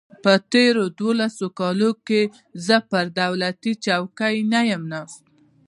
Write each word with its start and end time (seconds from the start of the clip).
په 0.23 0.33
تېرو 0.53 0.83
دولسو 0.99 1.45
کالو 1.59 1.91
کې 2.07 2.21
زه 2.65 2.77
پر 2.89 3.05
دولتي 3.21 3.71
چوکۍ 3.85 4.35
نه 4.51 4.61
یم 4.71 4.83
ناست. 4.91 5.23